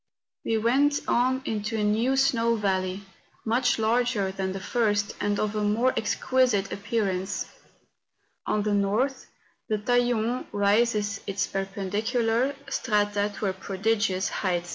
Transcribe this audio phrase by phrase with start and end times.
[0.43, 3.03] We went on into a new snow valley,
[3.45, 7.45] much larger than the first, and of a more exquisite appearance.
[8.47, 9.27] On the north,
[9.69, 13.33] the Taillon raises its perpendicular 124 MOUNTAIN ADVENTURES.
[13.35, 14.69] strata to a prodigious height.